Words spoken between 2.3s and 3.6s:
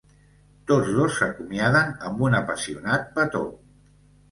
un apassionat petó.